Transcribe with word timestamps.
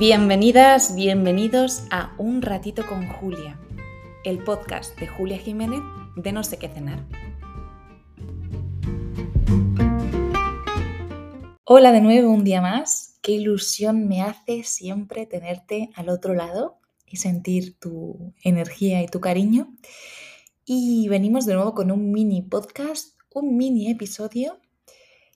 Bienvenidas, 0.00 0.94
bienvenidos 0.94 1.82
a 1.90 2.14
Un 2.16 2.40
ratito 2.40 2.86
con 2.86 3.06
Julia, 3.06 3.60
el 4.24 4.42
podcast 4.42 4.98
de 4.98 5.06
Julia 5.06 5.36
Jiménez 5.36 5.82
de 6.16 6.32
No 6.32 6.42
sé 6.42 6.56
qué 6.56 6.70
cenar. 6.70 7.04
Hola 11.64 11.92
de 11.92 12.00
nuevo 12.00 12.30
un 12.30 12.44
día 12.44 12.62
más, 12.62 13.18
qué 13.20 13.32
ilusión 13.32 14.08
me 14.08 14.22
hace 14.22 14.64
siempre 14.64 15.26
tenerte 15.26 15.90
al 15.94 16.08
otro 16.08 16.32
lado 16.32 16.78
y 17.06 17.18
sentir 17.18 17.78
tu 17.78 18.32
energía 18.42 19.02
y 19.02 19.06
tu 19.06 19.20
cariño. 19.20 19.76
Y 20.64 21.08
venimos 21.08 21.44
de 21.44 21.52
nuevo 21.52 21.74
con 21.74 21.90
un 21.90 22.10
mini 22.10 22.40
podcast, 22.40 23.18
un 23.34 23.54
mini 23.58 23.90
episodio 23.90 24.60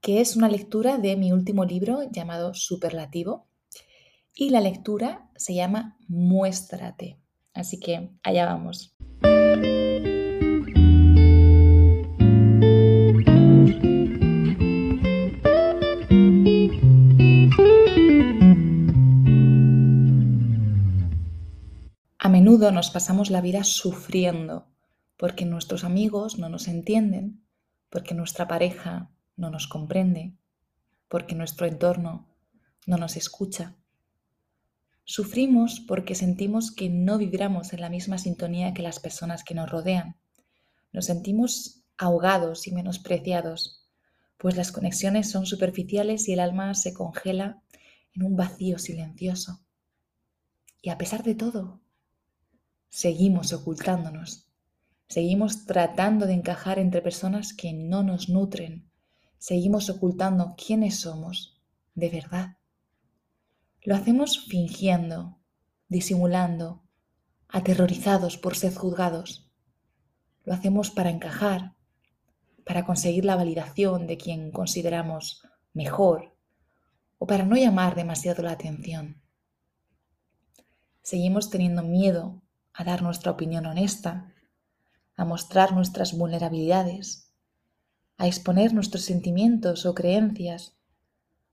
que 0.00 0.20
es 0.20 0.34
una 0.34 0.48
lectura 0.48 0.98
de 0.98 1.16
mi 1.16 1.30
último 1.30 1.64
libro 1.64 2.10
llamado 2.10 2.54
Superlativo 2.54 3.47
y 4.40 4.50
la 4.50 4.60
lectura 4.60 5.28
se 5.34 5.52
llama 5.52 5.98
Muéstrate. 6.06 7.18
Así 7.54 7.80
que 7.80 8.12
allá 8.22 8.46
vamos. 8.46 8.94
A 22.20 22.28
menudo 22.28 22.70
nos 22.70 22.90
pasamos 22.90 23.30
la 23.30 23.40
vida 23.40 23.64
sufriendo 23.64 24.68
porque 25.16 25.46
nuestros 25.46 25.82
amigos 25.82 26.38
no 26.38 26.48
nos 26.48 26.68
entienden, 26.68 27.42
porque 27.90 28.14
nuestra 28.14 28.46
pareja 28.46 29.10
no 29.36 29.50
nos 29.50 29.66
comprende, 29.66 30.36
porque 31.08 31.34
nuestro 31.34 31.66
entorno 31.66 32.28
no 32.86 32.98
nos 32.98 33.16
escucha. 33.16 33.74
Sufrimos 35.10 35.80
porque 35.80 36.14
sentimos 36.14 36.70
que 36.70 36.90
no 36.90 37.16
vibramos 37.16 37.72
en 37.72 37.80
la 37.80 37.88
misma 37.88 38.18
sintonía 38.18 38.74
que 38.74 38.82
las 38.82 39.00
personas 39.00 39.42
que 39.42 39.54
nos 39.54 39.70
rodean. 39.70 40.18
Nos 40.92 41.06
sentimos 41.06 41.82
ahogados 41.96 42.66
y 42.66 42.72
menospreciados, 42.72 43.88
pues 44.36 44.54
las 44.54 44.70
conexiones 44.70 45.30
son 45.30 45.46
superficiales 45.46 46.28
y 46.28 46.34
el 46.34 46.40
alma 46.40 46.74
se 46.74 46.92
congela 46.92 47.62
en 48.12 48.22
un 48.22 48.36
vacío 48.36 48.78
silencioso. 48.78 49.62
Y 50.82 50.90
a 50.90 50.98
pesar 50.98 51.22
de 51.22 51.34
todo, 51.34 51.80
seguimos 52.90 53.54
ocultándonos, 53.54 54.50
seguimos 55.08 55.64
tratando 55.64 56.26
de 56.26 56.34
encajar 56.34 56.78
entre 56.78 57.00
personas 57.00 57.54
que 57.54 57.72
no 57.72 58.02
nos 58.02 58.28
nutren, 58.28 58.90
seguimos 59.38 59.88
ocultando 59.88 60.54
quiénes 60.54 61.00
somos 61.00 61.62
de 61.94 62.10
verdad. 62.10 62.58
Lo 63.82 63.94
hacemos 63.94 64.46
fingiendo, 64.46 65.38
disimulando, 65.88 66.82
aterrorizados 67.48 68.36
por 68.36 68.56
ser 68.56 68.74
juzgados. 68.74 69.50
Lo 70.44 70.52
hacemos 70.52 70.90
para 70.90 71.10
encajar, 71.10 71.74
para 72.64 72.84
conseguir 72.84 73.24
la 73.24 73.36
validación 73.36 74.06
de 74.06 74.18
quien 74.18 74.50
consideramos 74.50 75.42
mejor 75.72 76.34
o 77.18 77.26
para 77.26 77.44
no 77.44 77.56
llamar 77.56 77.94
demasiado 77.94 78.42
la 78.42 78.52
atención. 78.52 79.22
Seguimos 81.02 81.48
teniendo 81.48 81.82
miedo 81.82 82.42
a 82.72 82.84
dar 82.84 83.02
nuestra 83.02 83.32
opinión 83.32 83.64
honesta, 83.66 84.34
a 85.16 85.24
mostrar 85.24 85.72
nuestras 85.72 86.16
vulnerabilidades, 86.16 87.32
a 88.18 88.26
exponer 88.26 88.74
nuestros 88.74 89.04
sentimientos 89.04 89.86
o 89.86 89.94
creencias 89.94 90.76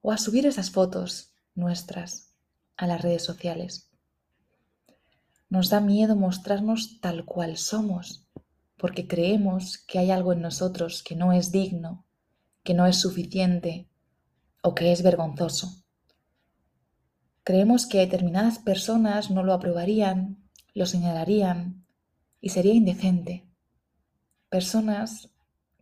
o 0.00 0.12
a 0.12 0.18
subir 0.18 0.46
esas 0.46 0.70
fotos 0.70 1.31
nuestras 1.54 2.32
a 2.76 2.86
las 2.86 3.02
redes 3.02 3.24
sociales. 3.24 3.90
Nos 5.48 5.68
da 5.68 5.80
miedo 5.80 6.16
mostrarnos 6.16 7.00
tal 7.00 7.24
cual 7.24 7.56
somos, 7.56 8.26
porque 8.76 9.06
creemos 9.06 9.78
que 9.78 9.98
hay 9.98 10.10
algo 10.10 10.32
en 10.32 10.40
nosotros 10.40 11.02
que 11.02 11.14
no 11.14 11.32
es 11.32 11.52
digno, 11.52 12.04
que 12.64 12.74
no 12.74 12.86
es 12.86 12.96
suficiente 12.96 13.88
o 14.62 14.74
que 14.74 14.92
es 14.92 15.02
vergonzoso. 15.02 15.84
Creemos 17.44 17.86
que 17.86 17.98
determinadas 17.98 18.58
personas 18.58 19.30
no 19.30 19.42
lo 19.42 19.52
aprobarían, 19.52 20.48
lo 20.74 20.86
señalarían 20.86 21.84
y 22.40 22.50
sería 22.50 22.72
indecente. 22.72 23.46
Personas 24.48 25.30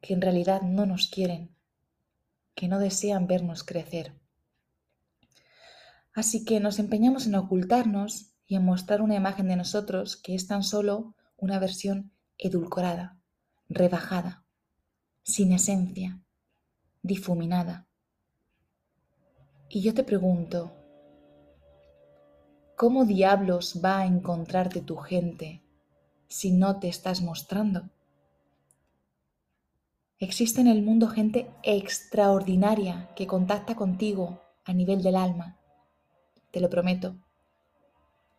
que 0.00 0.14
en 0.14 0.22
realidad 0.22 0.62
no 0.62 0.86
nos 0.86 1.08
quieren, 1.08 1.54
que 2.54 2.68
no 2.68 2.78
desean 2.78 3.26
vernos 3.26 3.62
crecer. 3.62 4.19
Así 6.20 6.44
que 6.44 6.60
nos 6.60 6.78
empeñamos 6.78 7.26
en 7.26 7.34
ocultarnos 7.34 8.34
y 8.46 8.54
en 8.54 8.62
mostrar 8.62 9.00
una 9.00 9.14
imagen 9.14 9.48
de 9.48 9.56
nosotros 9.56 10.18
que 10.18 10.34
es 10.34 10.46
tan 10.46 10.62
solo 10.62 11.14
una 11.38 11.58
versión 11.58 12.12
edulcorada, 12.36 13.18
rebajada, 13.70 14.44
sin 15.22 15.50
esencia, 15.54 16.20
difuminada. 17.00 17.88
Y 19.70 19.80
yo 19.80 19.94
te 19.94 20.04
pregunto, 20.04 20.76
¿cómo 22.76 23.06
diablos 23.06 23.80
va 23.82 24.00
a 24.00 24.06
encontrarte 24.06 24.82
tu 24.82 24.96
gente 24.96 25.62
si 26.28 26.50
no 26.52 26.80
te 26.80 26.88
estás 26.88 27.22
mostrando? 27.22 27.88
Existe 30.18 30.60
en 30.60 30.66
el 30.66 30.82
mundo 30.82 31.08
gente 31.08 31.50
extraordinaria 31.62 33.08
que 33.16 33.26
contacta 33.26 33.74
contigo 33.74 34.42
a 34.66 34.74
nivel 34.74 35.02
del 35.02 35.16
alma 35.16 35.56
te 36.50 36.60
lo 36.60 36.68
prometo. 36.68 37.16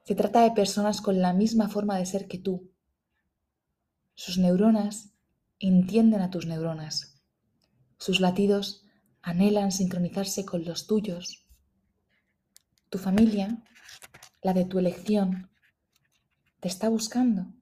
Se 0.04 0.16
trata 0.16 0.42
de 0.42 0.52
personas 0.52 1.02
con 1.02 1.22
la 1.22 1.34
misma 1.34 1.70
forma 1.70 1.98
de 1.98 2.06
ser 2.06 2.28
que 2.28 2.38
tú. 2.38 2.72
Sus 4.16 4.38
neuronas 4.38 5.14
entienden 5.60 6.22
a 6.22 6.30
tus 6.30 6.46
neuronas. 6.46 7.22
Sus 7.98 8.20
latidos 8.20 8.86
anhelan 9.22 9.72
sincronizarse 9.72 10.46
con 10.46 10.66
los 10.66 10.88
tuyos. 10.88 11.46
Tu 12.90 12.98
familia, 12.98 13.64
la 14.42 14.54
de 14.54 14.66
tu 14.66 14.80
elección, 14.80 15.50
te 16.60 16.68
está 16.68 16.90
buscando. 16.90 17.54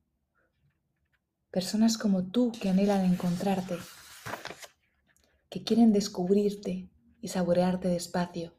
Personas 1.51 1.97
como 1.97 2.23
tú 2.31 2.51
que 2.51 2.69
anhelan 2.69 3.05
encontrarte, 3.05 3.77
que 5.49 5.63
quieren 5.63 5.91
descubrirte 5.91 6.89
y 7.21 7.27
saborearte 7.27 7.89
despacio 7.89 8.58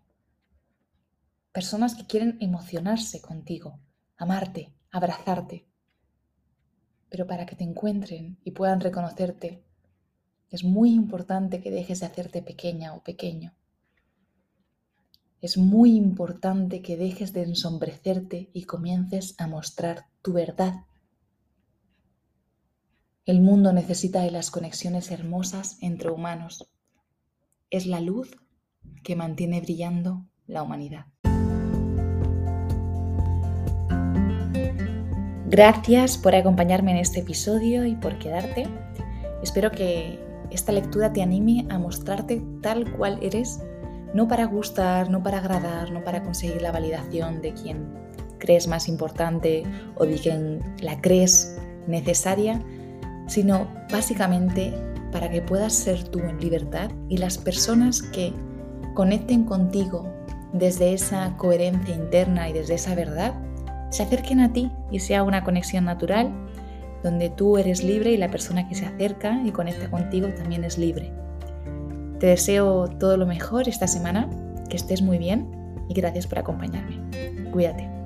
Personas 1.52 1.96
que 1.96 2.06
quieren 2.06 2.38
emocionarse 2.40 3.20
contigo, 3.20 3.80
amarte, 4.16 4.72
abrazarte. 4.92 5.66
Pero 7.08 7.26
para 7.26 7.44
que 7.44 7.56
te 7.56 7.64
encuentren 7.64 8.38
y 8.44 8.52
puedan 8.52 8.80
reconocerte, 8.80 9.64
es 10.48 10.62
muy 10.62 10.92
importante 10.92 11.60
que 11.60 11.72
dejes 11.72 12.00
de 12.00 12.06
hacerte 12.06 12.42
pequeña 12.42 12.94
o 12.94 13.02
pequeño. 13.02 13.52
Es 15.40 15.56
muy 15.56 15.96
importante 15.96 16.82
que 16.82 16.96
dejes 16.96 17.32
de 17.32 17.42
ensombrecerte 17.42 18.50
y 18.52 18.64
comiences 18.64 19.34
a 19.38 19.48
mostrar 19.48 20.06
tu 20.22 20.32
verdad. 20.32 20.84
El 23.24 23.40
mundo 23.40 23.72
necesita 23.72 24.22
de 24.22 24.30
las 24.30 24.52
conexiones 24.52 25.10
hermosas 25.10 25.78
entre 25.80 26.10
humanos. 26.10 26.70
Es 27.70 27.86
la 27.86 28.00
luz 28.00 28.36
que 29.02 29.16
mantiene 29.16 29.60
brillando 29.60 30.26
la 30.46 30.62
humanidad. 30.62 31.06
Gracias 35.50 36.16
por 36.16 36.36
acompañarme 36.36 36.92
en 36.92 36.98
este 36.98 37.18
episodio 37.20 37.84
y 37.84 37.96
por 37.96 38.20
quedarte. 38.20 38.68
Espero 39.42 39.72
que 39.72 40.16
esta 40.52 40.70
lectura 40.70 41.12
te 41.12 41.22
anime 41.22 41.66
a 41.70 41.76
mostrarte 41.76 42.40
tal 42.62 42.88
cual 42.92 43.18
eres, 43.20 43.58
no 44.14 44.28
para 44.28 44.44
gustar, 44.44 45.10
no 45.10 45.24
para 45.24 45.38
agradar, 45.38 45.90
no 45.90 46.04
para 46.04 46.22
conseguir 46.22 46.62
la 46.62 46.70
validación 46.70 47.42
de 47.42 47.52
quien 47.52 47.84
crees 48.38 48.68
más 48.68 48.86
importante 48.86 49.64
o 49.96 50.06
de 50.06 50.14
quien 50.14 50.62
la 50.82 51.00
crees 51.00 51.58
necesaria, 51.88 52.62
sino 53.26 53.66
básicamente 53.90 54.72
para 55.10 55.30
que 55.30 55.42
puedas 55.42 55.72
ser 55.72 56.04
tú 56.04 56.20
en 56.20 56.38
libertad 56.38 56.92
y 57.08 57.16
las 57.16 57.38
personas 57.38 58.02
que 58.02 58.32
conecten 58.94 59.46
contigo 59.46 60.08
desde 60.52 60.92
esa 60.92 61.36
coherencia 61.38 61.96
interna 61.96 62.48
y 62.48 62.52
desde 62.52 62.74
esa 62.74 62.94
verdad 62.94 63.34
se 63.90 64.02
acerquen 64.02 64.40
a 64.40 64.52
ti 64.52 64.70
y 64.90 65.00
sea 65.00 65.22
una 65.22 65.44
conexión 65.44 65.84
natural 65.84 66.32
donde 67.02 67.30
tú 67.30 67.58
eres 67.58 67.82
libre 67.82 68.12
y 68.12 68.16
la 68.16 68.30
persona 68.30 68.68
que 68.68 68.74
se 68.74 68.86
acerca 68.86 69.40
y 69.44 69.50
conecta 69.50 69.90
contigo 69.90 70.28
también 70.28 70.64
es 70.64 70.78
libre. 70.78 71.12
Te 72.18 72.26
deseo 72.26 72.88
todo 72.88 73.16
lo 73.16 73.26
mejor 73.26 73.68
esta 73.68 73.86
semana, 73.86 74.28
que 74.68 74.76
estés 74.76 75.02
muy 75.02 75.18
bien 75.18 75.50
y 75.88 75.94
gracias 75.94 76.26
por 76.26 76.38
acompañarme. 76.38 77.00
Cuídate. 77.50 77.99